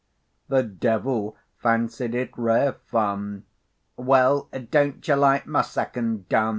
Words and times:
The 0.47 0.63
devil 0.63 1.37
fancied 1.59 2.15
it 2.15 2.31
rare 2.35 2.73
fun. 2.73 3.43
"Well! 3.97 4.49
don't 4.71 5.07
you 5.07 5.13
like 5.13 5.45
my 5.45 5.61
second, 5.61 6.27
Dun? 6.27 6.49